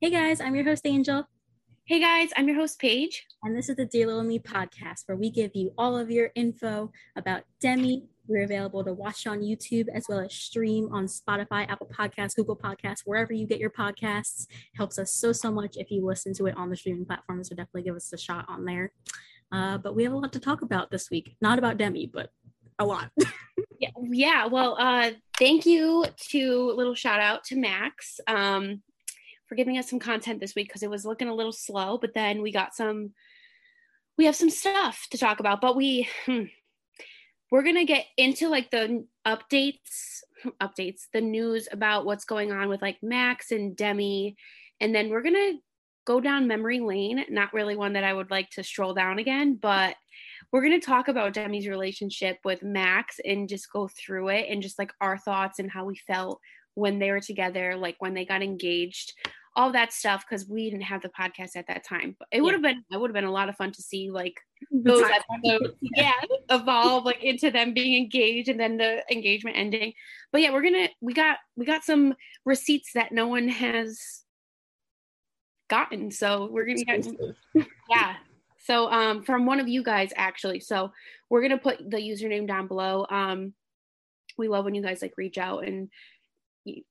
[0.00, 1.26] Hey guys, I'm your host Angel.
[1.84, 3.26] Hey guys, I'm your host Paige.
[3.42, 6.30] And this is the Dear Little Me podcast where we give you all of your
[6.36, 8.04] info about Demi.
[8.28, 12.54] We're available to watch on YouTube as well as stream on Spotify, Apple Podcasts, Google
[12.54, 14.46] Podcasts, wherever you get your podcasts.
[14.48, 17.48] It helps us so, so much if you listen to it on the streaming platforms.
[17.48, 18.92] So definitely give us a shot on there.
[19.50, 21.34] Uh, but we have a lot to talk about this week.
[21.40, 22.30] Not about Demi, but
[22.78, 23.10] a lot.
[23.80, 24.46] yeah, yeah.
[24.46, 25.10] Well, uh,
[25.40, 28.20] thank you to little shout out to Max.
[28.28, 28.82] Um,
[29.48, 32.14] for giving us some content this week because it was looking a little slow, but
[32.14, 33.12] then we got some
[34.16, 36.44] we have some stuff to talk about, but we hmm,
[37.50, 40.20] we're going to get into like the updates
[40.62, 44.36] updates, the news about what's going on with like Max and Demi
[44.80, 45.58] and then we're going to
[46.08, 49.58] go down memory lane, not really one that I would like to stroll down again,
[49.60, 49.94] but
[50.50, 54.62] we're going to talk about Demi's relationship with Max and just go through it and
[54.62, 56.40] just like our thoughts and how we felt
[56.78, 59.12] when they were together, like when they got engaged,
[59.56, 62.14] all that stuff because we didn't have the podcast at that time.
[62.18, 64.10] But it would have been it would have been a lot of fun to see
[64.10, 64.38] like
[64.70, 66.12] those episodes, yeah,
[66.50, 69.92] evolve like into them being engaged and then the engagement ending.
[70.30, 74.22] But yeah, we're gonna we got we got some receipts that no one has
[75.68, 76.12] gotten.
[76.12, 77.08] So we're gonna get
[77.90, 78.14] yeah.
[78.58, 80.60] So um from one of you guys actually.
[80.60, 80.92] So
[81.28, 83.06] we're gonna put the username down below.
[83.10, 83.54] Um
[84.36, 85.90] we love when you guys like reach out and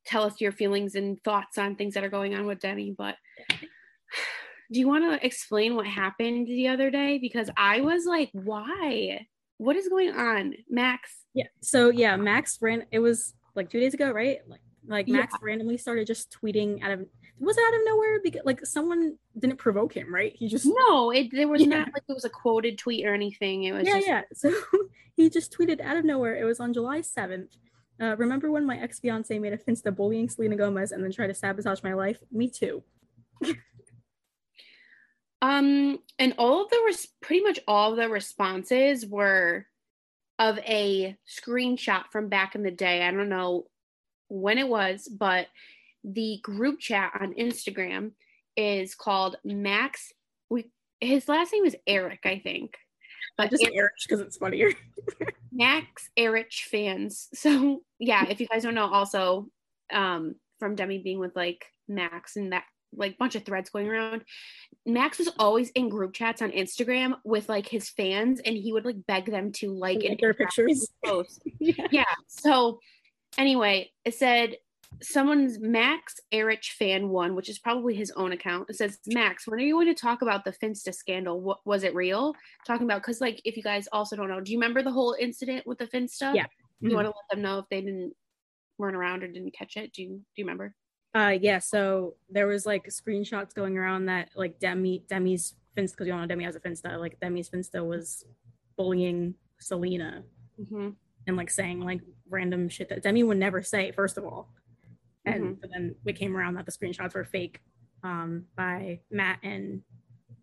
[0.06, 2.94] tell us your feelings and thoughts on things that are going on with Demi.
[2.98, 3.16] But
[4.72, 7.18] do you want to explain what happened the other day?
[7.18, 9.28] Because I was like, why?
[9.58, 11.10] What is going on, Max?
[11.34, 11.48] Yeah.
[11.62, 12.86] So yeah, Max ran.
[12.92, 14.40] It was like two days ago, right?
[14.48, 15.46] Like like Max yeah.
[15.46, 17.06] randomly started just tweeting out of
[17.40, 20.34] was it out of nowhere because like someone didn't provoke him, right?
[20.36, 21.68] He just no, it there was yeah.
[21.68, 23.64] not like it was a quoted tweet or anything.
[23.66, 24.08] It was yeah, just...
[24.08, 24.22] yeah.
[24.34, 24.54] So
[25.16, 26.36] he just tweeted out of nowhere.
[26.36, 27.52] It was on July seventh.
[28.02, 31.28] Uh, remember when my ex fiance made a finsta bullying Selena Gomez and then tried
[31.28, 32.20] to sabotage my life?
[32.32, 32.84] Me too.
[35.42, 39.66] um, and all of the res- pretty much all of the responses were
[40.40, 43.02] of a screenshot from back in the day.
[43.02, 43.66] I don't know
[44.28, 45.48] when it was, but
[46.04, 48.12] the group chat on Instagram
[48.56, 50.14] is called Max.
[50.50, 50.70] We
[51.02, 52.76] his last name is Eric, I think.
[53.38, 54.72] But just Eric because it's funnier.
[55.58, 57.28] Max Ehrich fans.
[57.36, 59.48] So yeah, if you guys don't know, also
[59.92, 62.64] um, from Demi being with like Max and that
[62.96, 64.24] like bunch of threads going around.
[64.86, 68.86] Max was always in group chats on Instagram with like his fans, and he would
[68.86, 70.88] like beg them to like, like their pictures.
[71.60, 71.88] Yeah.
[71.92, 72.04] yeah.
[72.28, 72.80] So
[73.38, 74.58] anyway, it said
[75.02, 78.70] someone's Max Ehrich fan one, which is probably his own account.
[78.70, 81.42] It says, Max, when are you going to talk about the Finsta scandal?
[81.42, 82.34] What was it real?
[82.66, 85.16] Talking about because like if you guys also don't know, do you remember the whole
[85.20, 86.34] incident with the Finsta?
[86.36, 86.44] Yeah.
[86.44, 86.90] Mm-hmm.
[86.90, 88.14] You want to let them know if they didn't
[88.78, 89.94] weren't around or didn't catch it?
[89.94, 90.74] Do you do you remember?
[91.16, 96.08] Uh yeah, so there was like screenshots going around that like Demi Demi's Finsta because
[96.08, 98.26] you all know Demi has a Finsta, like Demi's Finsta was
[98.78, 100.24] bullying Selena.
[100.60, 100.90] Mm-hmm.
[101.26, 104.50] And like saying like random shit that Demi would never say, first of all
[105.28, 105.70] and mm-hmm.
[105.72, 107.60] then we came around that the screenshots were fake
[108.04, 109.82] um, by Matt and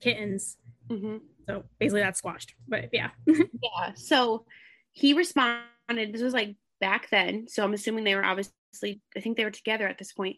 [0.01, 0.59] Kittens.
[0.91, 1.17] Mm-hmm.
[1.47, 2.55] So basically, that's squashed.
[2.69, 3.93] But yeah, yeah.
[3.97, 4.45] So
[4.93, 5.65] he responded.
[5.89, 7.47] This was like back then.
[7.49, 9.01] So I'm assuming they were obviously.
[9.17, 10.37] I think they were together at this point.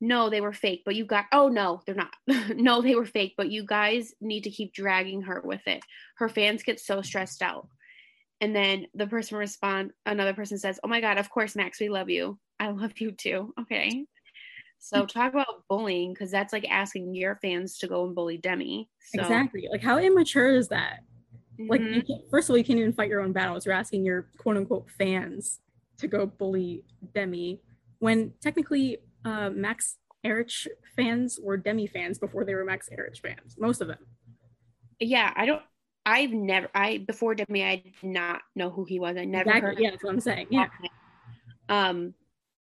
[0.00, 0.82] No, they were fake.
[0.84, 1.26] But you got.
[1.32, 2.14] Oh no, they're not.
[2.56, 3.34] no, they were fake.
[3.36, 5.82] But you guys need to keep dragging her with it.
[6.16, 7.68] Her fans get so stressed out.
[8.40, 9.92] And then the person respond.
[10.06, 13.10] Another person says, "Oh my God, of course, Max, we love you." I love you
[13.10, 13.52] too.
[13.60, 14.04] Okay.
[14.78, 18.88] So talk about bullying because that's like asking your fans to go and bully Demi.
[19.00, 19.20] So.
[19.20, 19.68] Exactly.
[19.70, 21.00] Like how immature is that?
[21.58, 21.70] Mm-hmm.
[21.70, 23.66] Like first of all, you can't even fight your own battles.
[23.66, 25.58] You're asking your quote unquote fans
[25.98, 26.84] to go bully
[27.14, 27.60] Demi
[27.98, 33.56] when technically uh, Max Ehrich fans were Demi fans before they were Max Ehrich fans.
[33.58, 34.06] Most of them.
[35.00, 35.62] Yeah, I don't.
[36.06, 36.68] I've never.
[36.76, 39.16] I before Demi, I did not know who he was.
[39.16, 39.68] I never exactly.
[39.68, 39.78] heard.
[39.80, 40.46] Yeah, that's what I'm saying.
[40.50, 40.68] Yeah.
[41.68, 42.14] Um,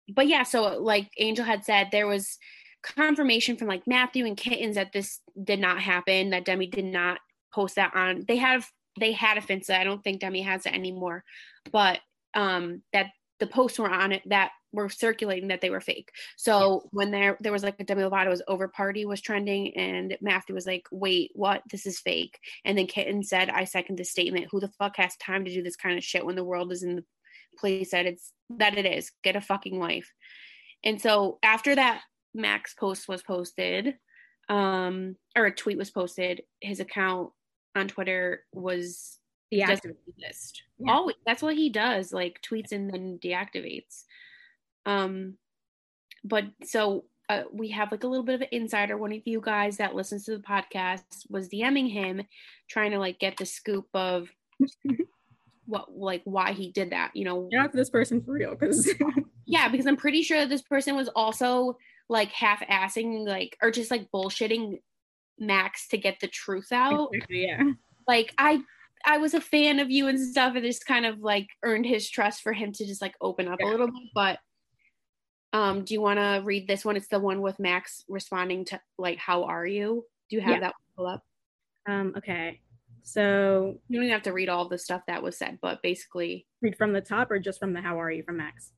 [0.09, 2.39] but yeah, so like Angel had said, there was
[2.83, 7.21] confirmation from like Matthew and Kittens that this did not happen, that Demi did not
[7.53, 8.25] post that on.
[8.27, 8.69] They have
[8.99, 9.79] they had a Finsta.
[9.79, 11.25] I don't think Demi has it anymore,
[11.71, 12.01] but
[12.35, 13.07] um that
[13.39, 16.11] the posts were on it that were circulating that they were fake.
[16.37, 20.55] So when there there was like a Demi Lovato's over party was trending and Matthew
[20.55, 21.63] was like, wait, what?
[21.71, 22.39] This is fake.
[22.65, 24.49] And then Kitten said, I second the statement.
[24.51, 26.83] Who the fuck has time to do this kind of shit when the world is
[26.83, 27.05] in the
[27.59, 29.13] place that it's that it is.
[29.23, 30.13] Get a fucking life.
[30.85, 32.03] And so after that
[32.35, 33.95] max post was posted
[34.49, 37.31] um or a tweet was posted his account
[37.77, 39.19] on twitter was
[39.53, 39.97] deactivated.
[40.79, 40.93] yeah.
[40.93, 44.05] always that's what he does like tweets and then deactivates.
[44.87, 45.35] Um
[46.25, 48.97] but so uh, we have like a little bit of an insider.
[48.97, 52.23] One of you guys that listens to the podcast was DMing him,
[52.69, 54.29] trying to like get the scoop of
[55.73, 57.11] what like why he did that.
[57.15, 58.89] You know, You're not this person for real, because
[59.47, 61.79] yeah, because I'm pretty sure this person was also
[62.09, 64.81] like half-assing like or just like bullshitting
[65.39, 67.11] Max to get the truth out.
[67.31, 67.63] yeah.
[68.07, 68.61] Like I
[69.05, 72.09] I was a fan of you and stuff and just kind of like earned his
[72.09, 73.69] trust for him to just like open up Yeah.
[73.69, 74.03] a little bit.
[74.15, 74.39] But
[75.53, 76.97] um do you want to read this one?
[76.97, 80.05] It's the one with Max responding to like how are you?
[80.29, 80.61] Do you have Yeah.
[80.61, 81.23] that pull up?
[81.87, 82.61] Um, okay.
[83.03, 86.47] So You don't even have to read all the stuff that was said, but basically
[86.61, 88.73] read from the top or just from the how are you from Max?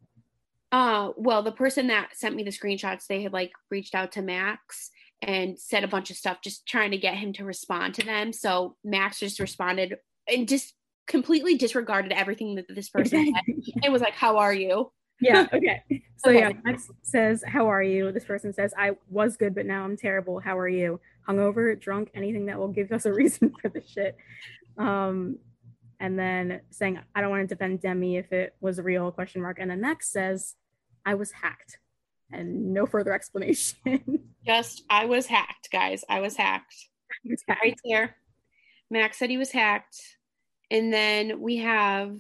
[0.73, 4.23] Uh, well, the person that sent me the screenshots, they had like reached out to
[4.23, 4.91] Max
[5.23, 8.33] and said a bunch of stuff, just trying to get him to respond to them.
[8.33, 10.75] So Max just responded and just
[11.07, 13.55] completely disregarded everything that this person said.
[13.85, 15.83] It was like, "How are you?" yeah, okay.
[16.17, 16.41] So Okay.
[16.41, 18.13] yeah, Max says, How are you?
[18.13, 20.41] This person says, I was good, but now I'm terrible.
[20.41, 21.01] How are you?
[21.29, 24.17] Hungover, drunk, anything that will give us a reason for the shit.
[24.77, 25.39] Um,
[26.01, 29.59] and then saying, I don't want to defend Demi if it was real, question mark.
[29.61, 30.55] And then Max says,
[31.07, 31.79] I was hacked.
[32.33, 33.79] And no further explanation.
[34.47, 36.05] Just, I was hacked, guys.
[36.09, 36.75] I was hacked.
[37.23, 37.63] He was hacked.
[37.63, 38.17] Right there.
[38.91, 39.97] Max said he was hacked.
[40.71, 42.19] And then we have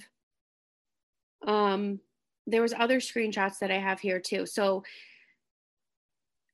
[1.46, 2.00] um
[2.46, 4.46] there was other screenshots that I have here too.
[4.46, 4.84] So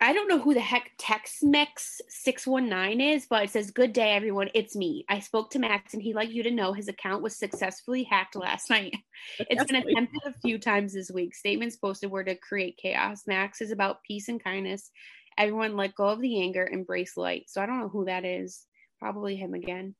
[0.02, 4.48] I don't know who the heck TextMex 619 is, but it says, Good day, everyone.
[4.54, 5.04] It's me.
[5.10, 8.34] I spoke to Max and he'd like you to know his account was successfully hacked
[8.34, 8.96] last night.
[9.38, 11.34] It's been attempted a few times this week.
[11.34, 13.24] Statements posted were to create chaos.
[13.26, 14.90] Max is about peace and kindness.
[15.36, 17.44] Everyone let go of the anger, embrace light.
[17.48, 18.66] So I don't know who that is.
[19.00, 19.94] Probably him again.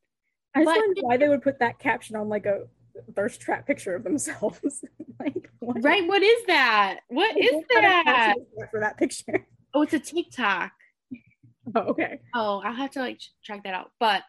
[0.54, 2.66] I just But- wonder why they would put that caption on like a
[3.14, 4.84] thirst trap picture of themselves.
[5.20, 5.82] like, what?
[5.82, 6.06] Right?
[6.06, 7.00] What is that?
[7.08, 8.34] What is that?
[8.70, 9.46] for that picture?
[9.74, 10.72] Oh, it's a TikTok.
[11.72, 12.18] Oh, okay.
[12.34, 13.92] Oh, I'll have to like ch- check that out.
[14.00, 14.22] But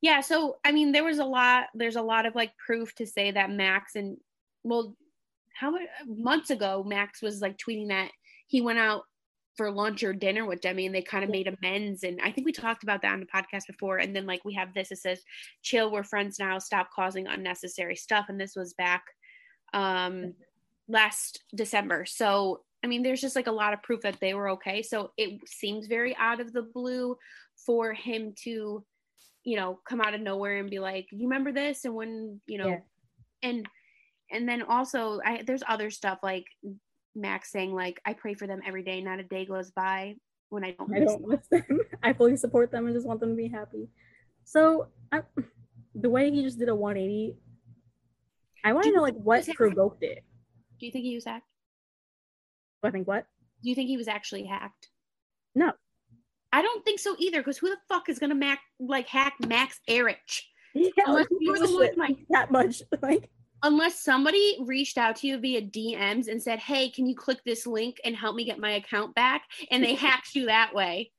[0.00, 1.66] yeah, so I mean, there was a lot.
[1.72, 4.16] There's a lot of like proof to say that Max and
[4.64, 4.96] well,
[5.54, 8.10] how many months ago Max was like tweeting that
[8.48, 9.04] he went out
[9.60, 12.02] for lunch or dinner with Demi and they kind of made amends.
[12.02, 13.98] And I think we talked about that on the podcast before.
[13.98, 14.90] And then like we have this.
[14.90, 15.22] It says,
[15.60, 16.58] "Chill, we're friends now.
[16.58, 19.02] Stop causing unnecessary stuff." And this was back
[19.74, 20.32] um
[20.88, 22.06] last December.
[22.06, 24.80] So I mean, there's just like a lot of proof that they were okay.
[24.80, 27.18] So it seems very out of the blue
[27.66, 28.82] for him to,
[29.44, 32.56] you know, come out of nowhere and be like, "You remember this?" And when you
[32.56, 32.78] know, Yeah.
[33.42, 33.68] and
[34.30, 36.46] and then also, I there's other stuff like
[37.14, 39.00] Max saying like, "I pray for them every day.
[39.00, 40.16] Not a day goes by
[40.48, 41.80] when I don't." I miss don't miss them.
[42.02, 43.88] I fully support them and just want them to be happy.
[44.44, 45.22] So I,
[45.94, 47.36] the way he just did a 180,
[48.64, 50.24] I want to know like what provoked it.
[50.78, 51.46] Do you think he was hacked?
[52.82, 53.26] I think what?
[53.62, 54.88] Do you think he was actually hacked?
[55.54, 55.72] No.
[56.52, 57.40] I don't think so either.
[57.40, 60.14] Because who the fuck is gonna mac like hack Max Ehrich?
[60.72, 62.80] Yeah, Unless you were the one, like- that much.
[63.02, 63.28] Like
[63.62, 67.66] unless somebody reached out to you via DMs and said, "Hey, can you click this
[67.66, 71.12] link and help me get my account back?" and they hacked you that way,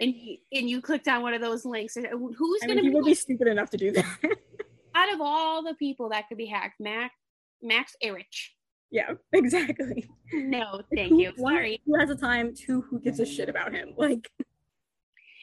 [0.00, 1.96] and you, and you clicked on one of those links.
[1.96, 4.04] Uh, who's I gonna be be stupid enough to do that.
[4.94, 6.80] out of all the people that could be hacked?
[6.80, 7.14] Max
[7.62, 8.50] Max Ehrich.
[8.90, 10.08] yeah, exactly.
[10.32, 11.32] No, thank Who- you.
[11.36, 11.80] Sorry.
[11.86, 12.54] Who has a time?
[12.54, 13.94] Two, who gives a shit about him?
[13.96, 14.28] Like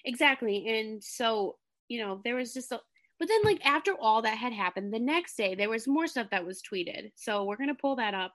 [0.05, 0.67] Exactly.
[0.67, 2.79] And so, you know, there was just a
[3.19, 6.27] but then like after all that had happened, the next day there was more stuff
[6.31, 7.11] that was tweeted.
[7.15, 8.33] So we're gonna pull that up.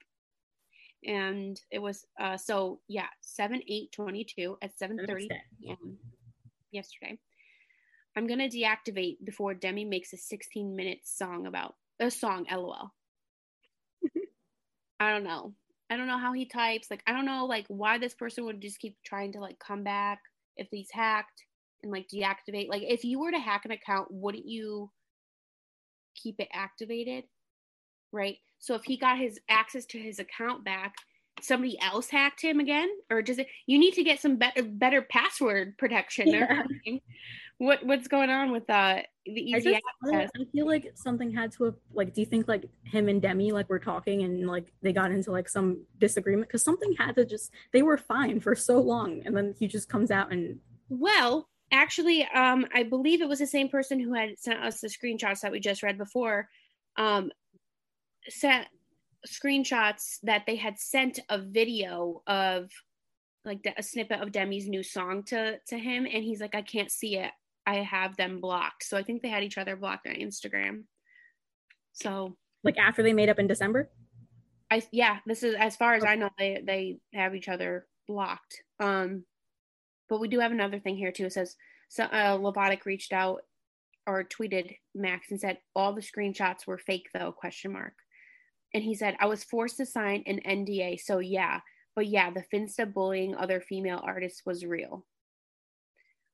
[1.04, 5.28] And it was uh so yeah, 7 8 22 at 7 30
[5.60, 5.98] p.m.
[6.70, 7.18] yesterday.
[8.16, 12.90] I'm gonna deactivate before Demi makes a 16 minute song about a song, lol.
[15.00, 15.54] I don't know.
[15.90, 16.90] I don't know how he types.
[16.90, 19.82] Like, I don't know like why this person would just keep trying to like come
[19.82, 20.20] back
[20.56, 21.44] if he's hacked
[21.82, 22.68] and like deactivate.
[22.68, 24.90] Like, if you were to hack an account, wouldn't you
[26.14, 27.24] keep it activated?
[28.12, 28.38] Right.
[28.58, 30.94] So if he got his access to his account back,
[31.40, 33.46] somebody else hacked him again, or does it?
[33.66, 36.62] You need to get some better better password protection or Yeah.
[36.62, 37.00] something.
[37.58, 39.82] What what's going on with uh the easy just
[40.12, 40.30] I, access?
[40.38, 42.14] I feel like something had to have like.
[42.14, 45.30] Do you think like him and Demi like were talking and like they got into
[45.30, 49.36] like some disagreement because something had to just they were fine for so long and
[49.36, 50.58] then he just comes out and
[50.88, 54.88] Well, actually, um, I believe it was the same person who had sent us the
[54.88, 56.48] screenshots that we just read before.
[56.96, 57.30] Um,
[58.28, 58.66] sent
[59.26, 62.70] screenshots that they had sent a video of
[63.44, 66.62] like the, a snippet of Demi's new song to to him, and he's like, "I
[66.62, 67.30] can't see it.
[67.66, 70.84] I have them blocked." So I think they had each other blocked on Instagram.
[71.92, 73.90] So like after they made up in December.
[74.70, 78.62] I yeah, this is as far as I know, they they have each other blocked.
[78.78, 79.24] Um,
[80.10, 81.26] but we do have another thing here too.
[81.26, 81.56] It says
[81.88, 83.42] so uh, Lovatic reached out
[84.06, 87.94] or tweeted Max and said all the screenshots were fake though question mark.
[88.74, 91.60] And he said I was forced to sign an NDA, so yeah,
[91.96, 95.06] but yeah, the Finsta bullying other female artists was real.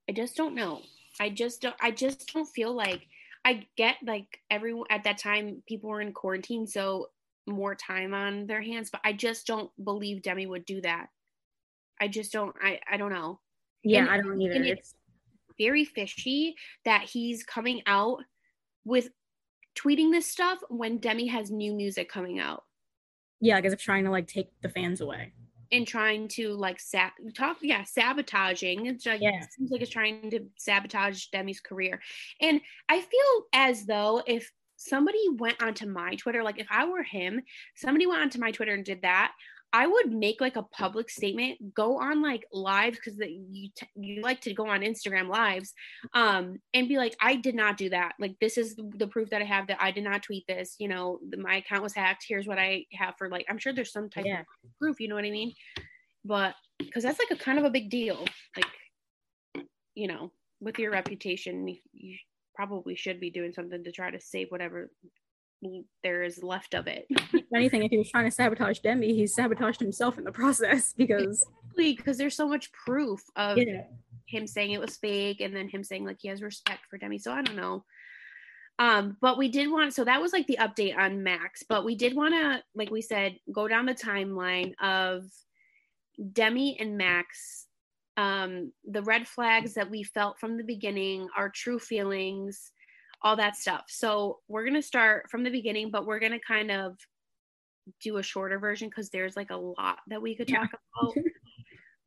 [0.08, 0.80] I just don't know.
[1.20, 3.06] I just don't I just don't feel like
[3.44, 7.08] I get like everyone at that time people were in quarantine so
[7.46, 11.06] more time on their hands but I just don't believe Demi would do that.
[12.00, 13.40] I just don't I I don't know.
[13.86, 14.62] Yeah, and, I don't either.
[14.62, 14.94] It's
[15.58, 18.18] very fishy that he's coming out
[18.84, 19.08] with
[19.78, 22.64] tweeting this stuff when Demi has new music coming out.
[23.40, 25.32] Yeah, because of trying to like take the fans away
[25.72, 29.42] and trying to like sa- talk yeah sabotaging it's like yeah.
[29.42, 32.00] it seems like it's trying to sabotage demi's career
[32.40, 37.02] and i feel as though if somebody went onto my twitter like if i were
[37.02, 37.42] him
[37.74, 39.32] somebody went onto my twitter and did that
[39.72, 44.22] I would make like a public statement, go on like lives because you t- you
[44.22, 45.74] like to go on Instagram lives,
[46.14, 48.12] um, and be like, I did not do that.
[48.18, 50.76] Like this is the proof that I have that I did not tweet this.
[50.78, 52.24] You know, my account was hacked.
[52.26, 53.46] Here's what I have for like.
[53.48, 54.40] I'm sure there's some type yeah.
[54.40, 54.46] of
[54.80, 55.00] proof.
[55.00, 55.52] You know what I mean?
[56.24, 58.24] But because that's like a kind of a big deal.
[58.56, 62.16] Like, you know, with your reputation, you
[62.54, 64.90] probably should be doing something to try to save whatever
[66.02, 67.06] there is left of it.
[67.10, 70.92] if anything, if he was trying to sabotage Demi, he sabotaged himself in the process
[70.96, 71.46] because
[71.76, 73.82] because there's so much proof of yeah.
[74.26, 77.18] him saying it was fake and then him saying like he has respect for Demi.
[77.18, 77.84] So I don't know.
[78.78, 81.96] Um, but we did want so that was like the update on Max, but we
[81.96, 85.24] did want to, like we said, go down the timeline of
[86.32, 87.66] Demi and Max,
[88.16, 92.70] um, the red flags that we felt from the beginning, our true feelings,
[93.26, 93.86] all that stuff.
[93.88, 96.96] So we're going to start from the beginning, but we're going to kind of
[98.00, 101.14] do a shorter version because there's like a lot that we could talk about.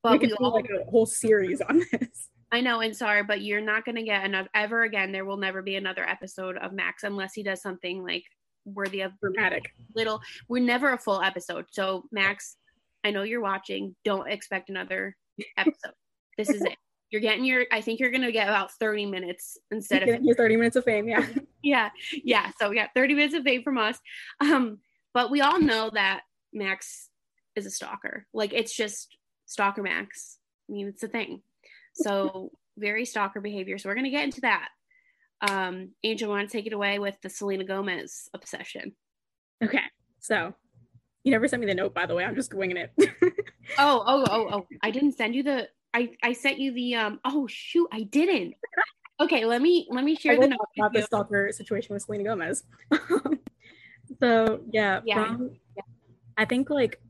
[0.01, 2.29] But we could we do all, like a whole series on this.
[2.53, 5.11] I know, and sorry, but you're not going to get another ever again.
[5.11, 8.23] There will never be another episode of Max unless he does something like
[8.63, 9.73] worthy of dramatic.
[9.93, 11.65] Little, we're never a full episode.
[11.71, 12.55] So Max,
[13.03, 13.93] I know you're watching.
[14.05, 15.17] Don't expect another
[15.57, 15.91] episode.
[16.37, 16.77] this is it.
[17.11, 20.35] You're getting your, I think you're going to get about 30 minutes instead of your
[20.35, 21.07] 30 minutes of fame.
[21.07, 21.25] Yeah.
[21.63, 21.89] yeah.
[22.23, 22.51] Yeah.
[22.59, 23.97] So we got 30 minutes of fame from us.
[24.41, 24.79] Um,
[25.13, 26.21] but we all know that
[26.53, 27.09] Max
[27.55, 28.25] is a stalker.
[28.33, 30.37] Like it's just stalker Max.
[30.69, 31.41] I mean, it's a thing.
[31.95, 33.77] So very stalker behavior.
[33.77, 34.69] So we're going to get into that.
[35.49, 38.93] Um, Angel, want to take it away with the Selena Gomez obsession?
[39.63, 39.81] Okay.
[40.19, 40.53] So
[41.23, 42.23] you never sent me the note, by the way.
[42.23, 42.91] I'm just winging it.
[43.77, 44.67] oh, oh, oh, oh.
[44.83, 47.19] I didn't send you the I I sent you the um.
[47.25, 48.55] Oh shoot, I didn't.
[49.19, 52.63] Okay, let me let me share the note about the stalker situation with Selena Gomez.
[54.21, 55.25] so yeah, yeah.
[55.25, 55.83] From, yeah,
[56.37, 57.01] I think like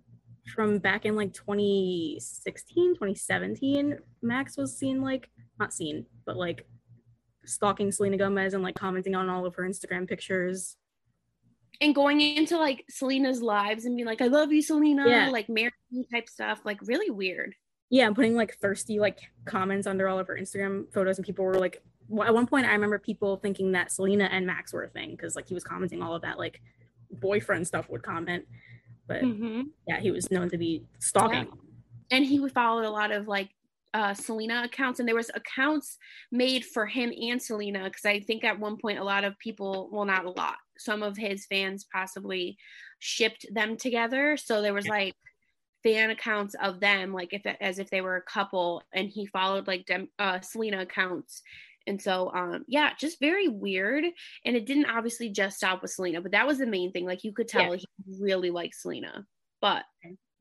[0.56, 6.66] from back in like 2016, 2017, Max was seen like not seen, but like
[7.46, 10.78] stalking Selena Gomez and like commenting on all of her Instagram pictures.
[11.82, 15.30] And going into like Selena's lives and being like, I love you, Selena, yeah.
[15.30, 15.72] like marry
[16.12, 17.56] type stuff, like really weird
[17.90, 21.46] yeah, I'm putting like thirsty like comments under all of her Instagram photos, and people
[21.46, 21.82] were like,
[22.24, 25.36] at one point, I remember people thinking that Selena and Max were a thing because
[25.36, 26.62] like he was commenting all of that like
[27.12, 28.46] boyfriend stuff would comment,
[29.08, 29.62] but mm-hmm.
[29.88, 31.46] yeah, he was known to be stalking.
[31.46, 32.18] Yeah.
[32.18, 33.50] And he would follow a lot of like
[33.94, 35.98] uh, Selena accounts, and there was accounts
[36.32, 39.90] made for him and Selena because I think at one point a lot of people,
[39.92, 42.58] well, not a lot, some of his fans possibly
[43.00, 44.38] shipped them together.
[44.38, 45.16] So there was like
[45.84, 49.68] fan accounts of them like if as if they were a couple and he followed
[49.68, 51.42] like dem, uh, selena accounts.
[51.88, 54.06] And so um yeah just very weird.
[54.46, 57.06] And it didn't obviously just stop with selena but that was the main thing.
[57.06, 57.82] Like you could tell yeah.
[58.06, 59.26] he really liked selena.
[59.62, 59.84] But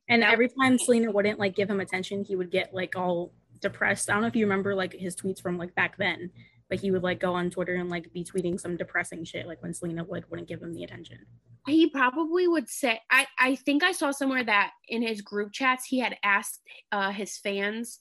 [0.08, 4.10] and every time selena wouldn't like give him attention he would get like all depressed.
[4.10, 6.30] I don't know if you remember like his tweets from like back then
[6.68, 9.62] but he would like go on twitter and like be tweeting some depressing shit like
[9.62, 11.18] when selena like wouldn't give him the attention.
[11.66, 15.84] He probably would say i i think i saw somewhere that in his group chats
[15.84, 16.60] he had asked
[16.92, 18.00] uh, his fans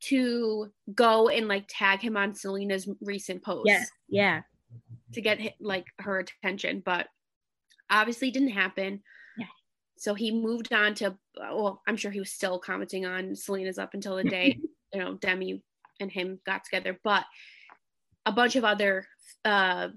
[0.00, 3.66] to go and like tag him on selena's recent post.
[3.66, 4.40] Yeah yeah.
[5.12, 7.06] To get like her attention but
[7.90, 9.02] obviously didn't happen.
[9.38, 9.46] Yeah.
[9.96, 13.94] So he moved on to well i'm sure he was still commenting on selena's up
[13.94, 14.58] until the day
[14.92, 15.62] you know demi
[16.00, 17.24] and him got together but
[18.26, 19.06] a bunch of other
[19.44, 19.88] uh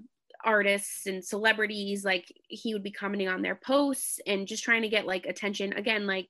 [0.44, 4.88] artists and celebrities like he would be commenting on their posts and just trying to
[4.88, 5.72] get like attention.
[5.72, 6.28] Again like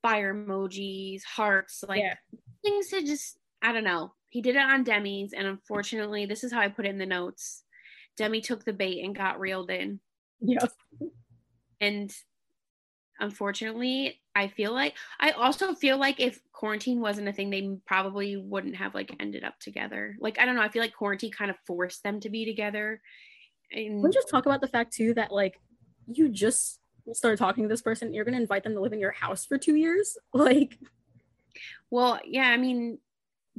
[0.00, 2.14] fire emojis hearts like yeah.
[2.62, 4.12] things to just i don't know.
[4.30, 7.06] He did it on demi's and unfortunately this is how i put it in the
[7.06, 7.64] notes.
[8.16, 10.00] Demi took the bait and got reeled in.
[10.40, 10.68] Yes
[11.80, 12.14] and
[13.20, 18.36] unfortunately I feel like I also feel like if quarantine wasn't a thing, they probably
[18.36, 20.16] wouldn't have like ended up together.
[20.20, 23.00] Like I don't know, I feel like quarantine kind of forced them to be together.
[23.72, 25.58] And we just talk about the fact too that like
[26.06, 26.78] you just
[27.12, 29.58] started talking to this person, you're gonna invite them to live in your house for
[29.58, 30.16] two years.
[30.32, 30.78] Like
[31.90, 32.98] well, yeah, I mean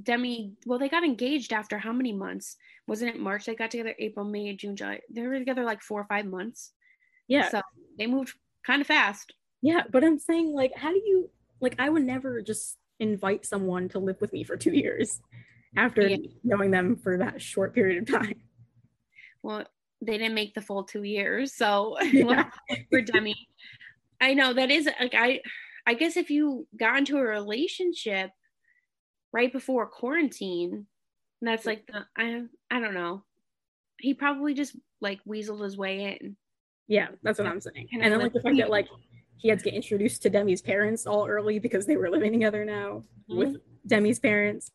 [0.01, 2.55] Demi, well, they got engaged after how many months?
[2.87, 3.95] Wasn't it March they got together?
[3.99, 5.01] April, May, June, July.
[5.09, 6.71] They were together like four or five months.
[7.27, 7.49] Yeah.
[7.49, 7.61] So
[7.97, 8.33] they moved
[8.65, 9.33] kind of fast.
[9.61, 11.29] Yeah, but I'm saying like how do you
[11.61, 15.21] like I would never just invite someone to live with me for two years
[15.75, 16.17] after yeah.
[16.43, 18.35] knowing them for that short period of time.
[19.41, 19.65] Well,
[20.01, 22.49] they didn't make the full two years, so yeah.
[22.89, 23.35] for Demi.
[24.21, 25.41] I know that is like I
[25.85, 28.31] I guess if you got into a relationship
[29.31, 30.87] right before quarantine,
[31.41, 33.23] that's like the I I don't know.
[33.97, 36.35] He probably just like weaseled his way in.
[36.87, 37.87] Yeah, that's what I'm saying.
[37.93, 38.87] And, and then like the fact that like
[39.39, 42.65] he had to get introduced to Demi's parents all early because they were living together
[42.65, 43.37] now mm-hmm.
[43.37, 44.71] with Demi's parents.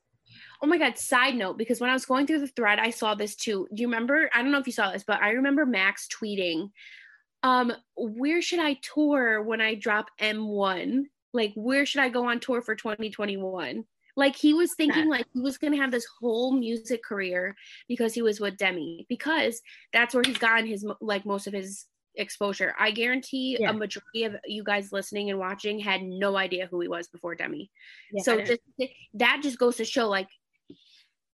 [0.62, 3.14] Oh my god, side note, because when I was going through the thread, I saw
[3.14, 3.68] this too.
[3.72, 4.30] Do you remember?
[4.32, 6.70] I don't know if you saw this, but I remember Max tweeting,
[7.42, 11.04] um, where should I tour when I drop M1?
[11.34, 13.84] Like, where should I go on tour for 2021?
[14.16, 17.56] Like he was thinking like he was gonna have this whole music career
[17.88, 19.60] because he was with Demi, because
[19.92, 22.74] that's where he's gotten his like most of his exposure.
[22.78, 23.70] I guarantee yeah.
[23.70, 27.34] a majority of you guys listening and watching had no idea who he was before
[27.34, 27.70] Demi.
[28.12, 28.60] Yeah, so just,
[29.14, 30.28] that just goes to show like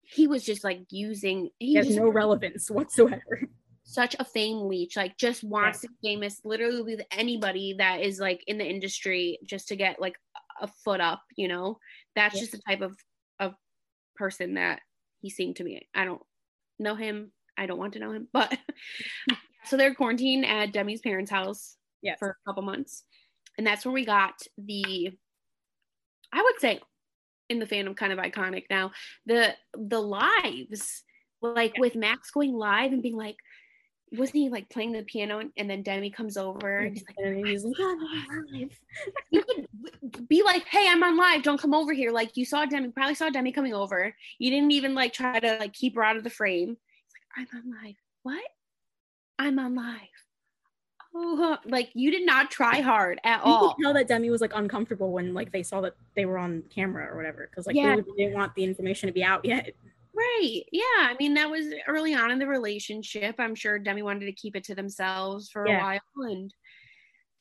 [0.02, 3.42] he was just like using he has no relevance whatsoever.
[3.84, 5.88] Such a fame leech, like just wants yeah.
[5.88, 10.00] to be famous literally with anybody that is like in the industry just to get
[10.00, 10.16] like
[10.62, 11.78] a foot up, you know.
[12.16, 12.96] That's just the type of
[13.40, 13.56] of
[14.16, 14.82] person that
[15.22, 15.88] he seemed to me.
[15.96, 16.22] I don't
[16.78, 17.32] know him.
[17.58, 18.58] I don't want to know him, but
[19.66, 22.18] so they're quarantined at Demi's parents' house yes.
[22.20, 23.04] for a couple months.
[23.58, 25.12] And that's where we got the
[26.32, 26.80] I would say
[27.50, 28.92] in the fandom kind of iconic now,
[29.26, 31.04] the the lives.
[31.42, 31.80] Like yeah.
[31.80, 33.38] with Max going live and being like,
[34.12, 37.16] wasn't he like playing the piano and, and then Demi comes over and he's like,
[37.18, 38.80] and he's like I'm live.
[39.32, 41.44] you could be like, hey, I'm on live.
[41.44, 42.12] Don't come over here.
[42.12, 44.14] Like you saw Demi, probably saw Demi coming over.
[44.38, 46.76] You didn't even like try to like keep her out of the frame.
[46.76, 47.96] He's like, I'm on live.
[48.24, 48.44] What?
[49.40, 49.96] I'm on live.
[51.16, 53.64] Oh, like you did not try hard at you all.
[53.64, 56.38] You could tell that Demi was like uncomfortable when like they saw that they were
[56.38, 57.96] on camera or whatever, because like yeah.
[57.96, 59.72] they didn't want the information to be out yet.
[60.14, 60.62] Right.
[60.72, 60.84] Yeah.
[61.00, 63.36] I mean, that was early on in the relationship.
[63.40, 65.78] I'm sure Demi wanted to keep it to themselves for yeah.
[65.78, 66.54] a while, and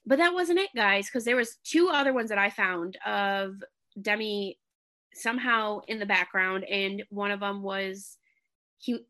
[0.06, 1.06] but that wasn't it, guys.
[1.06, 3.56] Because there was two other ones that I found of
[4.00, 4.58] Demi
[5.12, 8.16] somehow in the background, and one of them was
[8.78, 9.04] he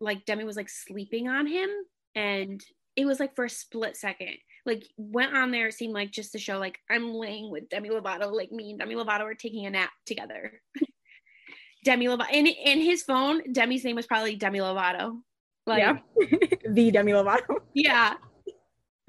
[0.00, 1.70] like Demi was like sleeping on him
[2.14, 2.62] and
[2.96, 4.36] it was like for a split second.
[4.64, 7.88] Like went on there it seemed like just to show like i'm laying with demi
[7.88, 10.60] lovato like me and demi lovato are taking a nap together.
[11.84, 15.18] Demi lovato and in his phone demi's name was probably demi lovato.
[15.66, 15.98] Like yeah.
[16.70, 17.56] The demi lovato.
[17.74, 18.14] Yeah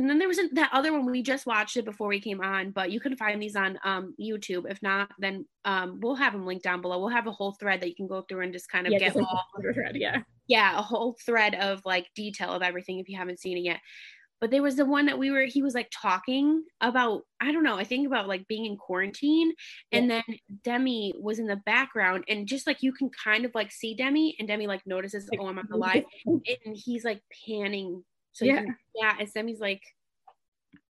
[0.04, 2.72] and then there was that other one we just watched it before we came on,
[2.72, 4.70] but you can find these on um, YouTube.
[4.70, 7.00] If not, then um, we'll have them linked down below.
[7.00, 9.00] We'll have a whole thread that you can go through and just kind of yeah,
[9.00, 13.18] get all thread, yeah, yeah, a whole thread of like detail of everything if you
[13.18, 13.80] haven't seen it yet.
[14.42, 17.64] But there was the one that we were he was like talking about I don't
[17.64, 19.54] know I think about like being in quarantine
[19.94, 20.22] and yeah.
[20.28, 23.96] then Demi was in the background and just like you can kind of like see
[23.96, 28.04] Demi and Demi like notices oh I'm on the live and he's like panning
[28.34, 28.66] so yeah,
[28.96, 29.82] yeah, and Demi's like,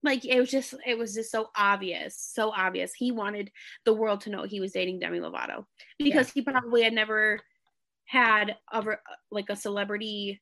[0.04, 2.94] like it was just it was just so obvious, so obvious.
[2.94, 3.52] He wanted
[3.86, 5.66] the world to know he was dating Demi Lovato
[5.98, 6.32] because yeah.
[6.36, 7.40] he probably had never
[8.06, 10.42] had ever like a celebrity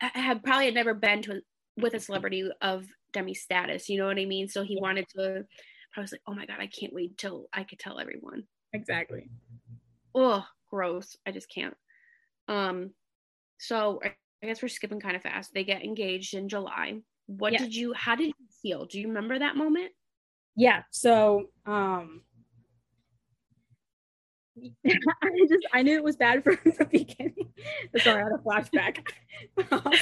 [0.00, 1.40] had probably had never been to
[1.76, 3.88] with a celebrity of Demi's status.
[3.88, 4.48] You know what I mean?
[4.48, 5.44] So he wanted to.
[5.96, 8.44] I was like, oh my god, I can't wait till I could tell everyone.
[8.72, 9.30] Exactly.
[10.14, 11.16] Oh, gross.
[11.26, 11.76] I just can't.
[12.48, 12.90] Um,
[13.58, 15.52] so I guess we're skipping kind of fast.
[15.54, 17.00] They get engaged in July.
[17.26, 17.58] What yeah.
[17.60, 18.86] did you how did you feel?
[18.86, 19.92] Do you remember that moment?
[20.56, 20.82] Yeah.
[20.90, 22.22] So um
[24.86, 27.52] I just I knew it was bad from the beginning.
[27.98, 29.04] Sorry, I had a flashback.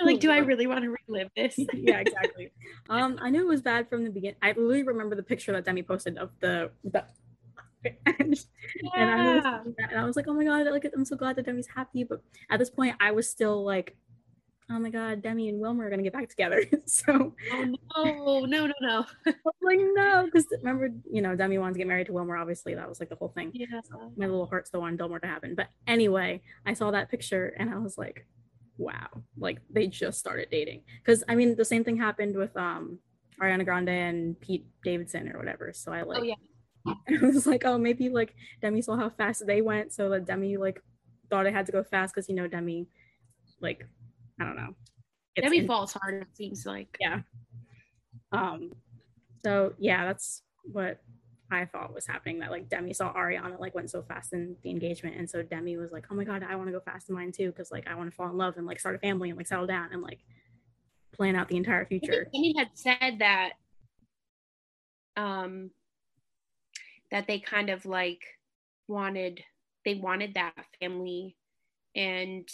[0.00, 1.58] like, do I really want to relive this?
[1.74, 2.52] yeah, exactly.
[2.88, 4.36] Um, I knew it was bad from the beginning.
[4.42, 7.04] I really remember the picture that Demi posted of the the
[7.84, 7.96] and,
[8.82, 8.90] yeah.
[8.96, 11.46] and, I was, and I was like, oh my god, like I'm so glad that
[11.46, 12.04] Demi's happy.
[12.04, 13.96] But at this point, I was still like,
[14.70, 16.62] oh my god, Demi and Wilmer are gonna get back together.
[16.86, 17.34] so
[17.96, 19.04] oh no, no, no, no.
[19.62, 22.36] like no, because remember, you know, Demi wanted to get married to Wilmer.
[22.36, 23.50] Obviously, that was like the whole thing.
[23.54, 23.80] Yeah.
[23.84, 25.54] So my little heart still wanted Wilmer to happen.
[25.54, 28.26] But anyway, I saw that picture and I was like,
[28.78, 30.82] wow, like they just started dating.
[31.04, 32.98] Because I mean, the same thing happened with um
[33.40, 35.72] Ariana Grande and Pete Davidson or whatever.
[35.74, 36.34] So I like Oh yeah.
[36.86, 40.56] I was like, oh, maybe like Demi saw how fast they went, so that Demi
[40.56, 40.82] like
[41.30, 42.88] thought it had to go fast because you know Demi,
[43.60, 43.86] like,
[44.40, 44.74] I don't know.
[45.36, 46.22] It's Demi in- falls hard.
[46.22, 46.96] It seems like.
[47.00, 47.20] yeah.
[48.32, 48.72] Um.
[49.44, 51.00] So yeah, that's what
[51.50, 52.40] I thought was happening.
[52.40, 55.76] That like Demi saw Ariana like went so fast in the engagement, and so Demi
[55.76, 57.86] was like, oh my god, I want to go fast in mine too, because like
[57.88, 59.90] I want to fall in love and like start a family and like settle down
[59.92, 60.20] and like
[61.12, 62.28] plan out the entire I future.
[62.32, 63.52] Demi had said that
[65.16, 65.70] um
[67.12, 68.22] that they kind of like
[68.88, 69.40] wanted
[69.84, 71.36] they wanted that family
[71.94, 72.48] and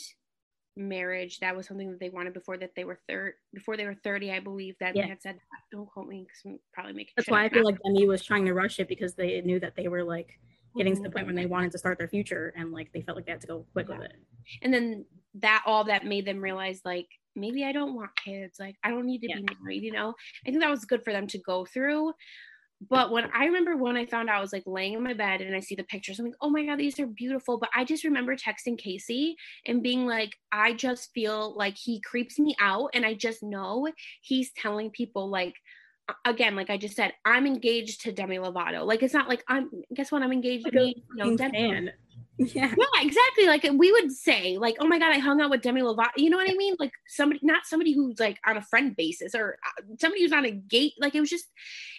[0.76, 3.96] marriage that was something that they wanted before that they were third before they were
[4.04, 5.02] 30 i believe that Yeah.
[5.02, 7.62] they had said that don't quote me because i'm probably making That's why I feel
[7.62, 7.70] now.
[7.70, 10.38] like Demi was trying to rush it because they knew that they were like
[10.76, 11.34] getting to the point mm-hmm.
[11.34, 13.46] when they wanted to start their future and like they felt like they had to
[13.48, 14.12] go quick with it.
[14.62, 18.76] and then that all that made them realize like maybe i don't want kids like
[18.84, 19.36] i don't need to Yeah.
[19.36, 20.14] be married you know
[20.46, 22.12] i think that was good for them to go through
[22.88, 25.40] but when i remember when i found out i was like laying in my bed
[25.40, 27.84] and i see the pictures i'm like oh my god these are beautiful but i
[27.84, 29.36] just remember texting casey
[29.66, 33.88] and being like i just feel like he creeps me out and i just know
[34.20, 35.54] he's telling people like
[36.24, 39.70] again like i just said i'm engaged to demi lovato like it's not like i'm
[39.94, 41.90] guess what i'm engaged Like to a me you know, Demi- fan.
[42.38, 42.72] Yeah.
[42.76, 43.46] yeah, exactly.
[43.46, 46.12] Like we would say, like, oh my god, I hung out with Demi Lovato.
[46.16, 46.76] You know what I mean?
[46.78, 50.44] Like somebody, not somebody who's like on a friend basis or uh, somebody who's on
[50.44, 50.92] a gate.
[51.00, 51.46] Like it was just,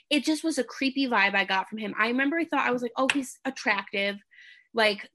[0.10, 1.94] it just was a creepy vibe I got from him.
[1.98, 4.18] I remember I thought I was like, oh, he's attractive.
[4.74, 5.10] Like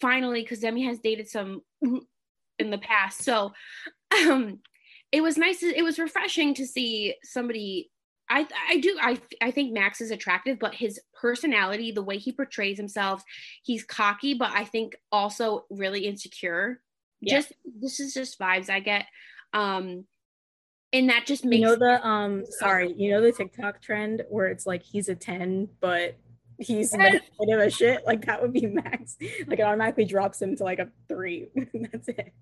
[0.00, 1.62] finally, because Demi has dated some
[2.58, 3.52] in the past, so
[4.16, 4.60] um,
[5.12, 5.62] it was nice.
[5.62, 7.90] It was refreshing to see somebody.
[8.30, 12.32] I I do I I think Max is attractive, but his personality, the way he
[12.32, 13.22] portrays himself,
[13.62, 16.82] he's cocky, but I think also really insecure.
[17.20, 17.36] Yeah.
[17.36, 19.06] Just this is just vibes I get.
[19.54, 20.04] Um
[20.92, 24.46] and that just makes You know the um sorry, you know the TikTok trend where
[24.48, 26.16] it's like he's a 10, but
[26.58, 27.20] he's Yes.
[27.38, 28.06] manipulative as shit.
[28.06, 29.16] Like that would be max.
[29.46, 31.48] Like it automatically drops him to like a three.
[31.92, 32.32] That's it.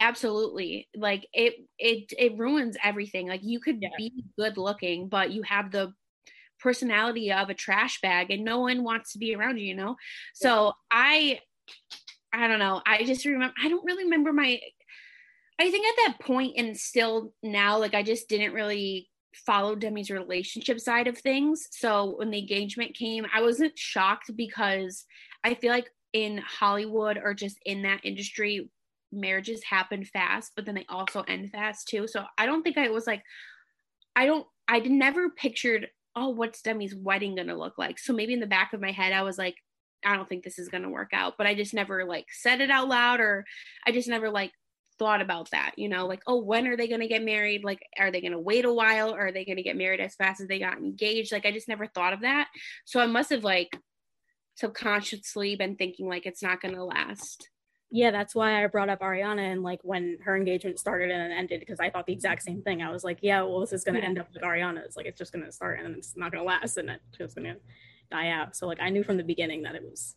[0.00, 3.28] absolutely like it it it ruins everything.
[3.28, 3.90] Like you could Yeah.
[3.96, 5.94] be good looking, but you have the
[6.60, 9.96] personality of a trash bag and no one wants to be around you, you know?
[10.34, 11.40] So I
[12.32, 12.82] I don't know.
[12.86, 14.60] I just remember I don't really remember my
[15.62, 19.08] I think at that point and still now, like I just didn't really
[19.46, 21.68] follow Demi's relationship side of things.
[21.70, 25.04] So when the engagement came, I wasn't shocked because
[25.44, 28.70] I feel like in Hollywood or just in that industry,
[29.12, 32.08] marriages happen fast, but then they also end fast too.
[32.08, 33.22] So I don't think I was like,
[34.16, 38.00] I don't, I'd never pictured, oh, what's Demi's wedding gonna look like?
[38.00, 39.54] So maybe in the back of my head, I was like,
[40.04, 42.70] I don't think this is gonna work out, but I just never like said it
[42.70, 43.44] out loud or
[43.86, 44.50] I just never like
[45.02, 47.64] thought about that, you know, like, oh, when are they going to get married?
[47.64, 49.12] Like, are they going to wait a while?
[49.12, 51.32] Or are they going to get married as fast as they got engaged?
[51.32, 52.46] Like, I just never thought of that.
[52.84, 53.76] So I must have like
[54.54, 57.48] subconsciously been thinking like it's not going to last.
[57.90, 61.58] Yeah, that's why I brought up Ariana and like when her engagement started and ended
[61.60, 62.80] because I thought the exact same thing.
[62.80, 64.06] I was like, yeah, well, this is gonna Yeah.
[64.06, 64.96] end up like Ariana's.
[64.96, 67.56] Like it's just gonna start and it's not gonna last and it's just gonna
[68.10, 68.56] die out.
[68.56, 70.16] So like I knew from the beginning that it was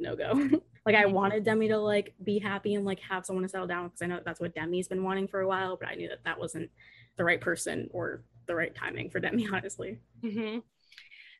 [0.00, 0.32] no go.
[0.86, 3.88] like I wanted Demi to like be happy and like have someone to settle down
[3.88, 6.08] because I know that that's what Demi's been wanting for a while, but I knew
[6.08, 6.70] that that wasn't
[7.16, 9.98] the right person or the right timing for Demi, honestly.
[10.22, 10.60] Mm-hmm.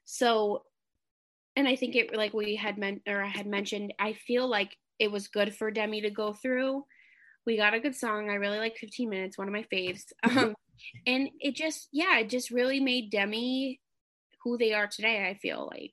[0.05, 0.65] So,
[1.57, 4.77] and I think it like we had meant or I had mentioned, I feel like
[4.99, 6.85] it was good for Demi to go through.
[7.47, 8.29] We got a good song.
[8.29, 10.05] I really like 15 minutes, one of my faves.
[10.23, 10.55] Um,
[11.07, 13.81] and it just, yeah, it just really made Demi
[14.45, 15.27] who they are today.
[15.29, 15.93] I feel like,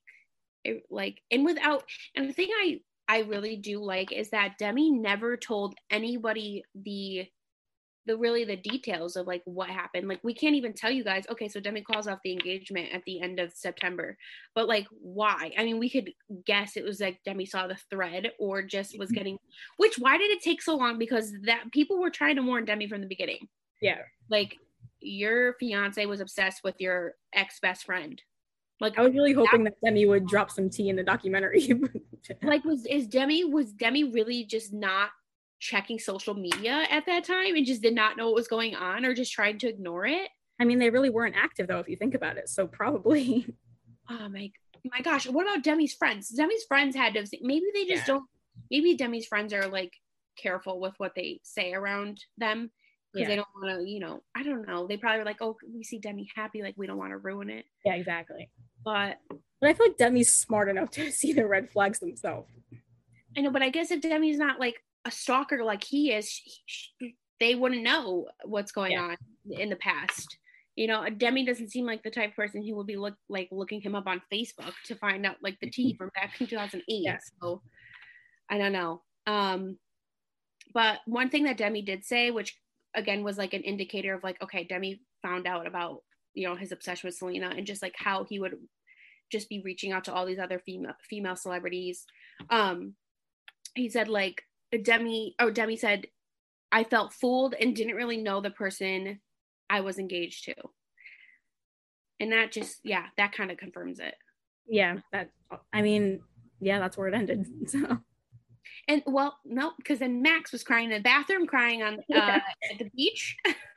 [0.68, 4.90] it, like, and without, and the thing I I really do like is that Demi
[4.90, 7.26] never told anybody the
[8.04, 10.08] the really the details of like what happened.
[10.08, 13.02] Like we can't even tell you guys, okay, so Demi calls off the engagement at
[13.04, 14.16] the end of September.
[14.54, 15.52] But like why?
[15.56, 16.12] I mean, we could
[16.46, 19.14] guess it was like Demi saw the thread or just was mm-hmm.
[19.14, 19.38] getting
[19.78, 20.98] which why did it take so long?
[20.98, 23.48] Because that people were trying to warn Demi from the beginning.
[23.80, 24.00] Yeah.
[24.30, 24.56] Like
[25.00, 28.20] your fiance was obsessed with your ex best friend.
[28.80, 31.68] Like I was really hoping that Demi would drop some tea in the documentary.
[32.42, 35.10] like was is Demi was Demi really just not
[35.60, 39.04] checking social media at that time and just did not know what was going on
[39.04, 40.28] or just tried to ignore it?
[40.60, 42.48] I mean, they really weren't active though, if you think about it.
[42.48, 43.46] So probably.
[44.10, 44.50] Oh my
[44.90, 46.30] my gosh, what about Demi's friends?
[46.30, 48.14] Demi's friends had to maybe they just Yeah.
[48.14, 48.24] don't
[48.70, 49.92] maybe Demi's friends are like
[50.40, 52.70] careful with what they say around them
[53.12, 53.28] because Yeah.
[53.28, 54.86] they don't want to, you know, I don't know.
[54.86, 57.50] They probably were like, "Oh, we see Demi happy, like we don't want to ruin
[57.50, 58.48] it." Yeah, exactly.
[58.84, 59.18] But
[59.60, 62.50] But I feel like Demi's smart enough to see the red flags themselves.
[63.36, 66.50] I know, but I guess if Demi's not like a stalker like he is, she,
[66.66, 69.02] she, they wouldn't know what's going Yeah.
[69.02, 69.16] on
[69.50, 70.38] in the past.
[70.76, 73.48] you know, Demi doesn't seem like the type of person who would be look like
[73.50, 76.82] looking him up on Facebook to find out like the tea from back in 2008.
[76.88, 77.18] Yeah.
[77.42, 77.62] So
[78.50, 79.02] I don't know.
[79.26, 79.78] Um,
[80.72, 82.56] but one thing that Demi did say, which
[82.94, 86.02] again was like an indicator of like, okay, Demi found out about
[86.38, 88.54] you know his obsession with Selena and just like how he would
[89.30, 92.06] just be reaching out to all these other female female celebrities.
[92.50, 92.94] Um,
[93.74, 94.42] he said like
[94.82, 96.06] Demi or Demi said,
[96.70, 99.20] I felt fooled and didn't really know the person
[99.70, 100.54] I was engaged to.
[102.20, 104.14] And that just, yeah, that kind of confirms it.
[104.68, 105.30] Yeah, that,
[105.72, 106.20] I mean,
[106.60, 107.46] yeah, that's where it ended.
[107.68, 107.98] So.
[108.86, 112.38] And well, no, because then Max was crying in the bathroom, crying on uh,
[112.70, 113.36] at the beach.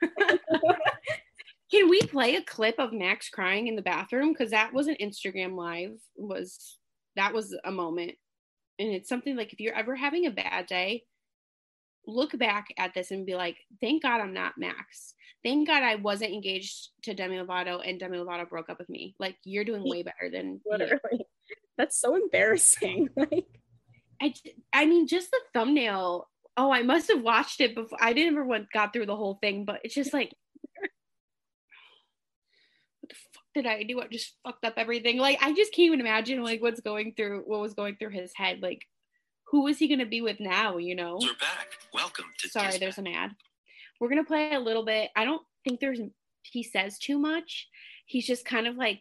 [1.72, 4.32] Can we play a clip of Max crying in the bathroom?
[4.32, 5.98] Because that was an Instagram live.
[6.16, 6.78] Was
[7.16, 8.12] that was a moment,
[8.78, 11.04] and it's something like if you're ever having a bad day,
[12.06, 15.14] look back at this and be like, thank God I'm not Max.
[15.44, 19.14] Thank God I wasn't engaged to Demi Lovato and Demi Lovato broke up with me.
[19.18, 21.00] Like you're doing way better than literally.
[21.12, 21.26] Me.
[21.78, 23.08] That's so embarrassing.
[23.16, 23.46] like
[24.20, 24.34] I
[24.72, 26.28] I mean just the thumbnail.
[26.56, 27.98] Oh, I must have watched it before.
[28.00, 30.34] I didn't ever went, got through the whole thing, but it's just like
[33.00, 34.00] what the fuck did I do?
[34.00, 35.18] I just fucked up everything.
[35.18, 38.32] Like I just can't even imagine like what's going through what was going through his
[38.34, 38.62] head.
[38.62, 38.86] Like
[39.52, 40.78] who is he going to be with now?
[40.78, 41.18] You know.
[41.20, 41.68] We're back.
[41.92, 42.48] Welcome to.
[42.48, 43.32] Sorry, there's an ad.
[44.00, 45.10] We're gonna play a little bit.
[45.14, 46.00] I don't think there's
[46.42, 47.68] he says too much.
[48.06, 48.98] He's just kind of like,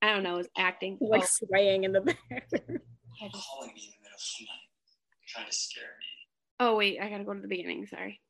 [0.00, 1.26] I don't know, is acting like oh.
[1.28, 2.16] swaying in the back.
[2.20, 6.06] Calling me in the middle of the night, trying to scare me.
[6.60, 7.86] Oh wait, I gotta go to the beginning.
[7.86, 8.20] Sorry.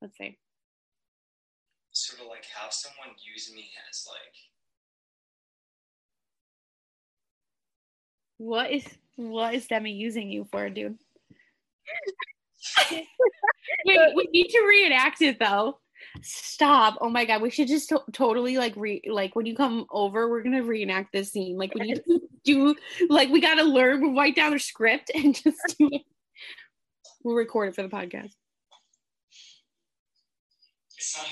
[0.00, 0.38] Let's see.
[1.92, 4.36] Sort of like how someone use me as like.
[8.40, 10.96] What is what is Demi using you for, dude?
[12.90, 13.06] Wait,
[14.16, 15.78] we need to reenact it though.
[16.22, 16.96] Stop!
[17.02, 20.30] Oh my god, we should just to- totally like re like when you come over,
[20.30, 21.58] we're gonna reenact this scene.
[21.58, 22.00] Like when you
[22.42, 22.74] do,
[23.10, 24.00] like we gotta learn.
[24.00, 26.00] We write down the script and just do it.
[27.22, 28.32] We'll record it for the podcast.
[30.96, 31.26] It's not,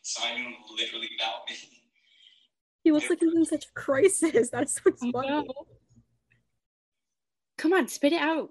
[0.00, 1.54] it's not even literally about me.
[2.82, 4.50] He looks like he's in such a crisis.
[4.50, 5.46] That's so funny.
[7.58, 8.50] Come on, spit it out.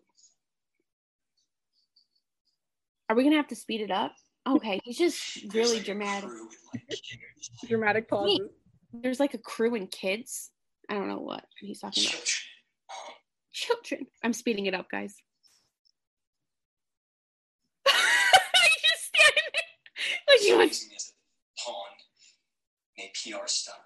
[3.10, 4.13] Are we gonna have to speed it up?
[4.46, 6.30] Okay, he's just really dramatic.
[7.67, 8.39] dramatic pauses.
[8.41, 8.52] Wait,
[9.02, 10.52] there's like a crew and kids.
[10.89, 12.30] I don't know what he's talking about.
[13.54, 14.08] Children.
[14.24, 15.15] I'm speeding it up, guys.
[17.88, 20.36] just standing there.
[20.36, 20.78] Like you want
[21.58, 21.76] pawn
[23.00, 23.78] a PR stunt.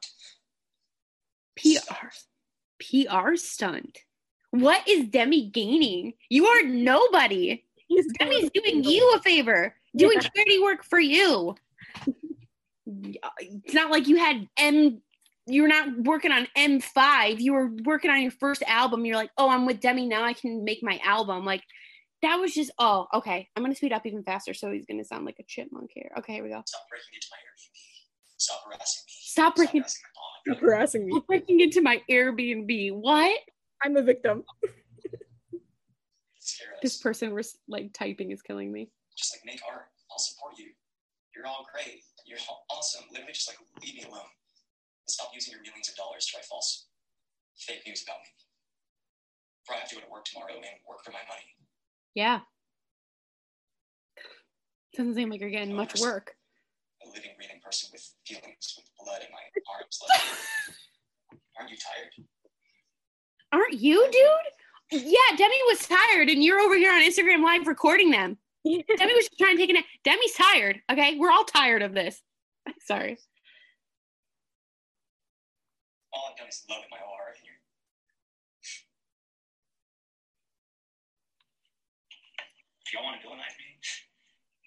[1.58, 2.08] PR.
[2.80, 4.00] PR stunt.
[4.52, 6.14] What is Demi gaining?
[6.30, 7.64] You are nobody.
[7.88, 10.28] He's Demi's doing you a favor, doing yeah.
[10.34, 11.56] charity work for you.
[12.86, 15.02] It's not like you had M.
[15.48, 17.40] You're not working on M5.
[17.40, 19.06] You were working on your first album.
[19.06, 20.24] You're like, oh, I'm with Demi now.
[20.24, 21.46] I can make my album.
[21.46, 21.64] Like,
[22.22, 23.48] that was just oh, okay.
[23.56, 26.12] I'm gonna speed up even faster, so he's gonna sound like a chipmunk here.
[26.20, 26.62] Okay, here we go.
[26.66, 28.38] Stop breaking into my Airbnb.
[28.38, 29.14] Stop harassing me.
[29.22, 29.84] Stop breaking.
[29.86, 31.12] Stop harassing me.
[31.12, 32.94] Stop breaking into my Airbnb.
[32.94, 33.40] What?
[33.84, 34.44] I'm a victim.
[36.82, 38.90] this person was like typing is killing me.
[39.18, 39.88] Just like make art.
[40.12, 40.70] I'll support you.
[41.36, 42.04] You're all great.
[42.26, 43.06] You're all awesome.
[43.12, 44.22] Literally just like leave me alone.
[44.22, 46.88] And stop using your millions of dollars to write false
[47.58, 48.30] fake news about me.
[49.68, 51.46] Bro, I have to go to work tomorrow and work for my money.
[52.14, 52.42] Yeah.
[54.96, 56.36] Doesn't seem like you're getting much person, work.
[57.06, 59.40] A living, breathing person with feelings, with blood in my
[59.78, 60.00] arms.
[60.04, 60.20] Like,
[61.58, 62.28] aren't you tired?
[63.52, 65.04] Aren't you, dude?
[65.04, 68.38] Yeah, Demi was tired, and you're over here on Instagram Live recording them.
[68.66, 69.86] Demi was trying to take a nap.
[70.04, 70.82] Demi's tired.
[70.92, 72.22] Okay, we're all tired of this.
[72.86, 73.18] Sorry.
[76.14, 77.54] All I've done is love my whole heart here.
[82.86, 83.80] If y'all want to villainize me,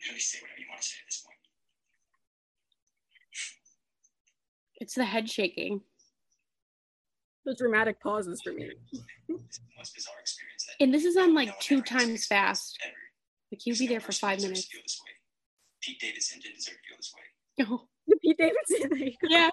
[0.08, 1.38] really say whatever you want to say at this point.
[4.76, 5.82] It's the head shaking
[7.44, 8.70] the dramatic pauses for me.
[10.80, 12.78] and this is on like two times fast.
[13.52, 14.68] Like you'll be there for five minutes.
[15.82, 17.66] Pete Davidson didn't deserve to feel this way.
[17.68, 17.86] Oh.
[18.22, 19.12] Pete Davidson.
[19.28, 19.50] Yeah.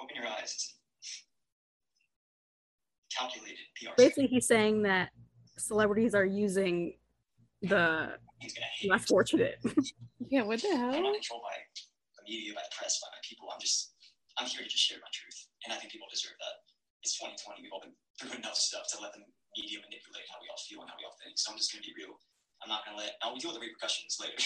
[0.00, 0.74] Open your eyes.
[3.16, 3.92] Calculated PR.
[3.96, 5.10] Basically, he's saying that
[5.58, 6.94] celebrities are using
[7.62, 8.10] the
[8.88, 9.56] less fortunate.
[10.30, 10.94] yeah, what the hell?
[10.94, 11.56] I'm not controlled by
[12.18, 13.48] the media, by the press, by my people.
[13.52, 13.94] I'm just,
[14.38, 15.46] I'm here to just share my truth.
[15.66, 16.62] And I think people deserve that.
[17.02, 17.66] It's 2020.
[17.66, 19.26] We've all been through enough stuff to let the
[19.58, 21.34] media manipulate how we all feel and how we all think.
[21.34, 22.14] So I'm just going to be real.
[22.62, 24.38] I'm not going to let, I'll deal with the repercussions later.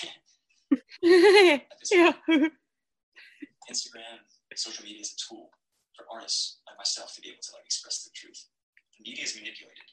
[1.93, 2.17] yeah.
[3.69, 4.25] Instagram,
[4.57, 5.53] social media is a tool
[5.93, 8.49] for artists like myself to be able to like express the truth.
[8.97, 9.93] The media is manipulated.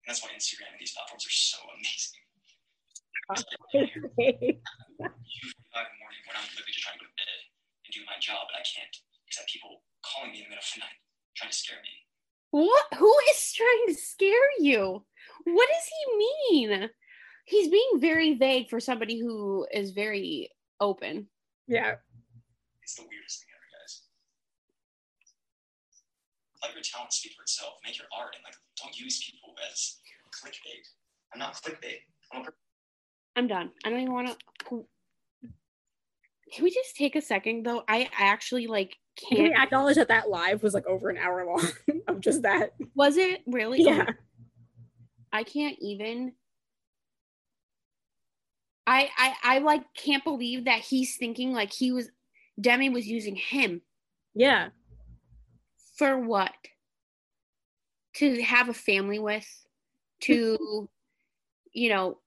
[0.00, 2.24] And that's why Instagram and these platforms are so amazing.
[3.36, 3.42] five
[5.82, 7.40] in the morning when I'm literally just trying to go to bed
[7.84, 8.96] and do my job, but I can't
[9.26, 10.98] because I have people calling me in the middle of the night
[11.36, 11.90] trying to scare me.
[12.50, 12.86] What?
[12.96, 15.04] Who is trying to scare you?
[15.44, 16.90] What does he mean?
[17.44, 21.28] He's being very vague for somebody who is very open.
[21.68, 21.96] Yeah.
[22.82, 24.02] It's the weirdest thing ever, guys.
[26.62, 27.74] Let your talent speak for itself.
[27.84, 29.98] Make your art and like don't use people as
[30.32, 30.86] clickbait.
[31.32, 31.98] I'm not clickbait.
[32.32, 32.52] I'm, a-
[33.36, 33.70] I'm done.
[33.84, 34.28] I don't even want
[34.68, 34.86] to.
[36.52, 37.82] Can we just take a second though?
[37.88, 39.62] I actually like Can we can't.
[39.62, 41.66] acknowledge that that live was like over an hour long
[42.08, 42.74] of just that?
[42.94, 43.82] Was it really?
[43.82, 44.10] Yeah.
[45.32, 46.32] I can't even.
[48.86, 52.10] I I I like can't believe that he's thinking like he was
[52.60, 53.82] Demi was using him
[54.34, 54.68] Yeah.
[55.96, 56.52] for what?
[58.16, 59.46] To have a family with,
[60.22, 60.88] to
[61.72, 62.18] you know.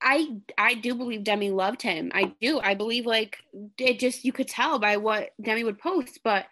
[0.00, 2.10] I I do believe Demi loved him.
[2.14, 2.60] I do.
[2.60, 3.38] I believe like
[3.78, 6.46] it just you could tell by what Demi would post, but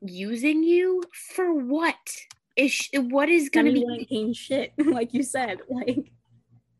[0.00, 1.96] using you for what?
[2.56, 5.60] Is sh- what is going to be gain shit, like you said.
[5.68, 6.12] Like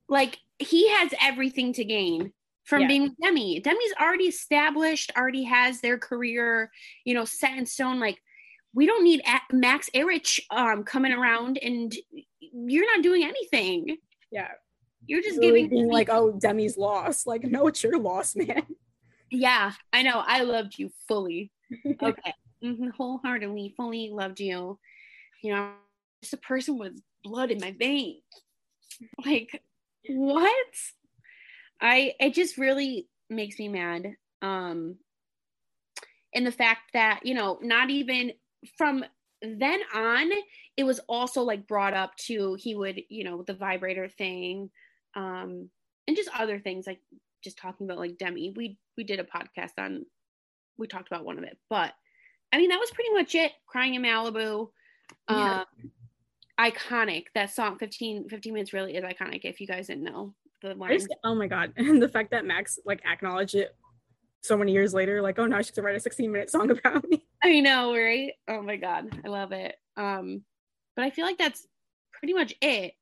[0.09, 2.33] like he has everything to gain
[2.65, 2.89] from Yeah.
[2.89, 3.61] being with Demi.
[3.61, 6.71] Demi's already established, already has their career,
[7.05, 7.99] you know, set in stone.
[7.99, 8.21] Like
[8.75, 11.95] we don't need Max Ehrich um coming around and
[12.41, 13.97] you're not doing anything.
[14.31, 14.49] yeah.
[15.11, 17.27] You're just Really giving being like, oh, Demi's lost.
[17.27, 18.63] Like, no, it's your loss, man.
[19.31, 20.23] Yeah, I know.
[20.25, 21.51] I loved you fully.
[22.03, 22.35] Okay.
[22.63, 24.79] Mhm, Wholeheartedly, fully loved you.
[25.43, 25.73] You know,
[26.23, 28.23] just a person with blood in my veins.
[29.25, 29.63] Like,
[30.09, 30.75] what?
[31.81, 34.15] I it just really makes me mad.
[34.43, 34.97] Um
[36.35, 38.33] and the fact that, you know, not even
[38.77, 39.05] from
[39.43, 40.31] then on,
[40.77, 44.71] it was also like brought up to he would, you know, the vibrator thing,
[45.15, 45.69] um,
[46.07, 47.01] and just other things like
[47.43, 48.53] just talking about like Demi.
[48.57, 50.05] We we did a podcast on
[50.79, 51.93] we talked about one of it, but
[52.53, 53.53] I mean that was pretty much it.
[53.67, 54.71] Crying in Malibu.
[55.29, 55.65] Yeah.
[55.81, 55.91] Um
[56.61, 57.27] iconic.
[57.35, 60.93] That song 15 15 minutes really is iconic if you guys didn't know the line.
[60.93, 61.73] just- oh my god.
[61.77, 63.75] And the fact that Max like acknowledged it
[64.43, 67.09] so many years later, like, oh no, she's gonna write a 16 minute song about
[67.09, 67.25] me.
[67.43, 68.33] I know, right?
[68.49, 69.77] Oh my god, I love it.
[69.97, 70.45] Um,
[70.97, 71.67] but I feel like that's
[72.13, 72.95] pretty much it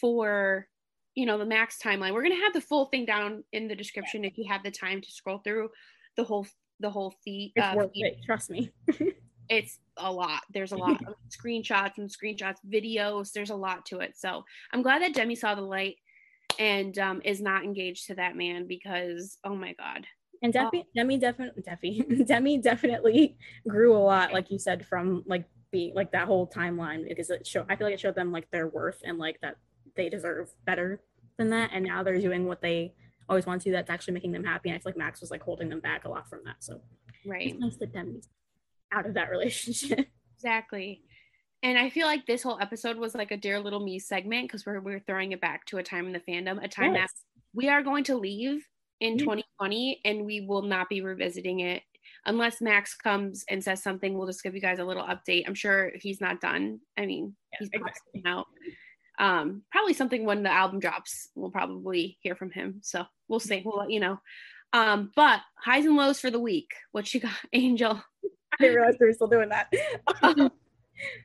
[0.00, 0.66] for
[1.14, 2.12] you know the max timeline.
[2.12, 5.00] We're gonna have the full thing down in the description if you have the time
[5.00, 5.70] to scroll through
[6.16, 6.46] the whole
[6.80, 7.52] the whole feed.
[7.56, 8.06] It's uh, worth feed.
[8.06, 8.72] it, trust me.
[9.48, 10.40] It's a lot.
[10.52, 13.32] There's a lot of screenshots and screenshots, videos.
[13.32, 14.16] There's a lot to it.
[14.16, 15.96] So I'm glad that Demi saw the light
[16.58, 20.06] and um, is not engaged to that man because oh my god,
[20.42, 23.36] And Demi, Demi definitely, Demi, Demi definitely
[23.68, 27.46] grew a lot, like you said, from like being like that whole timeline because it
[27.46, 27.66] showed.
[27.68, 29.56] I feel like it showed them like their worth and like that
[29.96, 31.00] they deserve better
[31.38, 31.70] than that.
[31.72, 32.94] And now they're doing what they
[33.28, 33.72] always want to.
[33.72, 34.68] That's actually making them happy.
[34.68, 36.56] And I feel like Max was like holding them back a lot from that.
[36.60, 36.80] So
[37.26, 37.48] right?
[37.48, 38.28] it's nice that Demi's
[38.92, 40.06] out of that relationship.
[40.36, 41.00] Exactly.
[41.62, 44.66] And I feel like this whole episode was like a dear little me segment because
[44.66, 47.08] we're we're throwing it back to a time in the fandom, a time that
[47.54, 48.66] we are going to leave
[49.00, 51.82] in 2020 and we will not be revisiting it
[52.26, 54.12] unless Max comes and says something.
[54.12, 55.44] We'll just give you guys a little update.
[55.46, 56.80] I'm sure he's not done.
[56.98, 58.22] I mean, Yeah, he's exactly.
[58.26, 58.46] out.
[59.18, 62.80] Um, probably something when the album drops, we'll probably hear from him.
[62.82, 63.62] So we'll see.
[63.64, 64.20] We'll let you know.
[64.72, 66.72] Um, but highs and lows for the week.
[66.92, 68.02] What you got, Angel?
[68.24, 69.72] I didn't realize we were still doing that.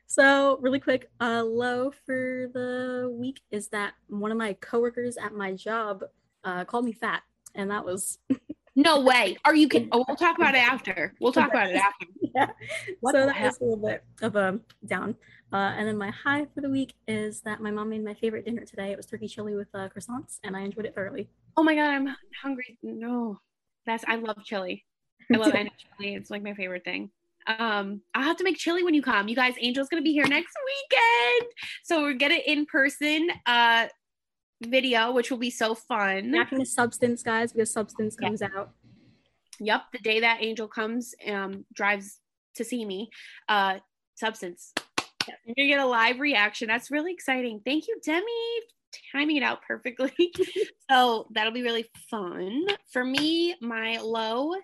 [0.06, 5.34] so really quick, uh, low for the week is that one of my coworkers at
[5.34, 6.02] my job
[6.44, 7.22] uh, called me fat,
[7.54, 8.18] and that was
[8.76, 9.36] No way.
[9.44, 9.88] Are you kidding?
[9.92, 11.14] Oh, we'll talk about it after.
[11.20, 12.06] We'll talk about it after.
[12.34, 12.46] yeah.
[13.00, 13.48] What so that hell?
[13.48, 15.16] was a little bit of a down.
[15.52, 18.44] Uh, and then my high for the week is that my mom made my favorite
[18.44, 18.92] dinner today.
[18.92, 21.28] It was turkey chili with uh, croissants, and I enjoyed it thoroughly.
[21.56, 22.78] Oh my god, I'm hungry.
[22.82, 23.40] No,
[23.86, 24.84] that's I love chili.
[25.32, 26.14] I love any chili.
[26.14, 27.10] It's like my favorite thing.
[27.46, 29.26] Um, I'll have to make chili when you come.
[29.26, 33.86] You guys, Angel's gonna be here next weekend, so we're gonna in person uh
[34.62, 36.32] video, which will be so fun.
[36.32, 38.70] Back into substance, guys, because substance comes out.
[39.58, 42.20] Yep, the day that Angel comes, um, drives
[42.56, 43.10] to see me.
[43.48, 43.78] Uh,
[44.14, 44.72] substance.
[45.26, 46.68] You're gonna get a live reaction.
[46.68, 47.60] That's really exciting.
[47.64, 48.22] Thank you, Demi,
[49.12, 50.12] timing it out perfectly.
[50.90, 52.66] so that'll be really fun.
[52.92, 54.54] For me, my low,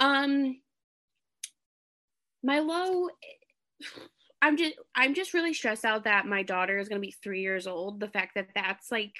[0.00, 0.60] um,
[2.42, 3.08] my low.
[4.42, 7.66] I'm just I'm just really stressed out that my daughter is gonna be three years
[7.66, 8.00] old.
[8.00, 9.14] The fact that that's like,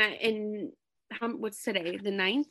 [0.00, 0.72] uh, in
[1.10, 2.46] how what's today the ninth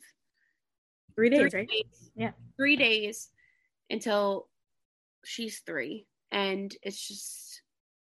[1.14, 1.68] Three days, three right?
[1.68, 2.10] days.
[2.16, 2.30] Yeah.
[2.56, 3.28] Three days
[3.90, 4.48] until
[5.24, 6.06] she's three.
[6.32, 7.62] And it's just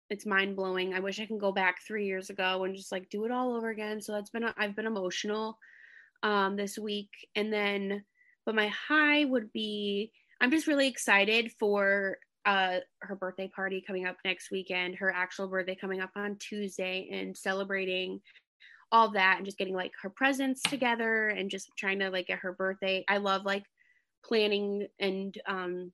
[0.10, 0.94] it's mind blowing.
[0.94, 3.56] I wish I can go back three years ago and just like do it all
[3.56, 4.02] over again.
[4.02, 5.58] So that's been I've been emotional
[6.24, 7.10] um this week.
[7.36, 8.04] And then
[8.46, 14.06] but my high would be I'm just really excited for uh her birthday party coming
[14.06, 18.22] up next weekend, her actual birthday coming up on Tuesday and celebrating
[18.92, 22.40] all that and just getting like her presents together and just trying to like get
[22.40, 23.04] her birthday.
[23.10, 23.66] I love like
[24.24, 25.92] planning and um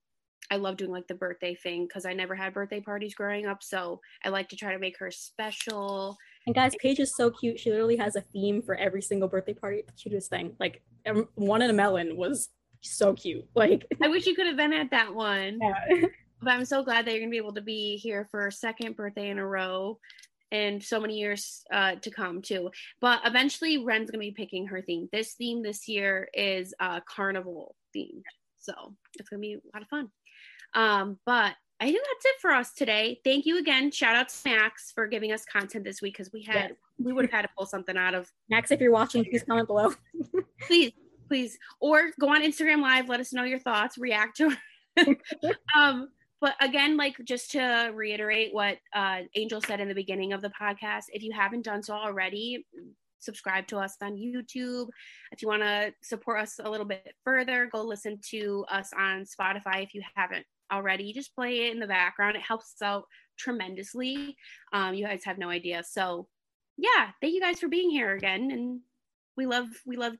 [0.52, 3.64] I love doing like the birthday thing because I never had birthday parties growing up.
[3.64, 6.18] So I like to try to make her special.
[6.46, 7.58] And guys, Paige is so cute.
[7.58, 9.82] She literally has a theme for every single birthday party.
[9.88, 10.54] The cutest thing.
[10.60, 12.50] Like um, one in a melon was
[12.82, 13.46] so cute.
[13.56, 15.60] Like I wish you could have been at that one.
[15.62, 16.08] yeah.
[16.44, 18.96] But I'm so glad that you're gonna be able to be here for a second
[18.96, 20.00] birthday in a row
[20.52, 22.72] and so many years uh, to come too.
[23.00, 25.08] But eventually Ren's gonna be picking her theme.
[25.12, 28.24] This theme this year is uh, carnival themed.
[29.32, 30.10] It's gonna be a lot of fun.
[30.74, 33.20] Um, but I think that's it for us today.
[33.24, 33.92] Thank you again.
[33.92, 36.72] Shout out to Max for giving us content this week because we had Yes.
[37.00, 39.68] we would have had to pull something out of Max, if you're watching, please comment
[39.68, 39.94] below.
[40.62, 40.92] please,
[41.28, 44.56] please, or go on Instagram live, let us know your thoughts, react to
[45.76, 46.10] um
[46.42, 50.50] but again like just to reiterate what uh angel said in the beginning of the
[50.50, 52.66] podcast if you haven't done so already
[53.22, 54.88] subscribe to us on youtube.
[55.32, 59.26] If you want to support us a little bit further go listen to us on
[59.26, 61.14] spotify if you haven't already.
[61.14, 62.36] Just play it in the background.
[62.36, 63.06] It helps us out
[63.38, 64.36] tremendously.
[64.74, 65.84] Um you guys have no idea.
[65.84, 66.28] So
[66.78, 68.80] yeah thank you guys for being here again and
[69.38, 70.14] we love we love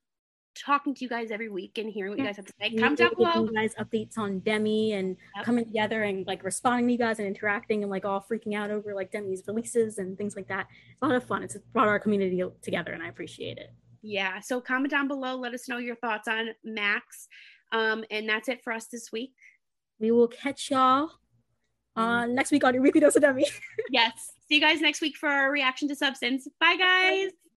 [0.56, 3.00] talking to you guys every week and hearing what you guys have to say comment
[3.00, 5.46] down below you guys updates on Demi and Yep.
[5.46, 8.70] coming together and like responding to you guys and interacting and like all freaking out
[8.72, 10.68] over like Demi's releases and things like that.
[10.92, 11.44] It's a lot of fun.
[11.44, 13.74] It's brought our community together and I appreciate it.
[14.02, 14.40] Yeah.
[14.40, 15.36] So comment down below.
[15.36, 17.28] Let us know your thoughts on Max.
[17.72, 19.34] Um, and that's it for us this week.
[20.00, 21.12] We will catch y'all
[21.96, 23.46] uh, next week on your weekly dose of Demi.
[23.90, 24.32] Yes.
[24.48, 26.48] See you guys next week for our reaction to substance.
[26.60, 27.32] Bye, guys.